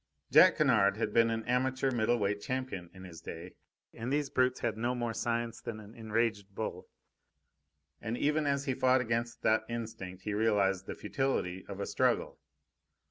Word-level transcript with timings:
Jack 0.31 0.57
Kennard 0.57 0.97
had 0.97 1.13
been 1.13 1.29
an 1.29 1.43
amateur 1.43 1.91
middle 1.91 2.17
weight 2.17 2.41
champion 2.41 2.89
in 2.91 3.03
his 3.03 3.21
day, 3.21 3.53
and 3.93 4.11
these 4.11 4.31
brutes 4.31 4.61
had 4.61 4.75
no 4.75 4.95
more 4.95 5.13
science 5.13 5.61
than 5.61 5.79
an 5.79 5.93
enraged 5.93 6.55
bull! 6.55 6.87
But 8.01 8.17
even 8.17 8.47
as 8.47 8.65
he 8.65 8.73
fought 8.73 9.01
against 9.01 9.43
that 9.43 9.63
instinct 9.69 10.23
he 10.23 10.33
realised 10.33 10.87
the 10.87 10.95
futility 10.95 11.63
of 11.67 11.79
a 11.79 11.85
struggle. 11.85 12.39